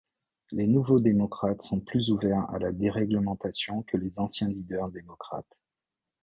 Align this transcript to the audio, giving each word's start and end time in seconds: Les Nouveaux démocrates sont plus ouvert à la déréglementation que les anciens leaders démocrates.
Les 0.51 0.65
Nouveaux 0.65 0.99
démocrates 0.99 1.61
sont 1.61 1.79
plus 1.79 2.09
ouvert 2.09 2.49
à 2.49 2.57
la 2.57 2.71
déréglementation 2.71 3.83
que 3.83 3.97
les 3.97 4.17
anciens 4.17 4.47
leaders 4.49 4.89
démocrates. 4.89 5.55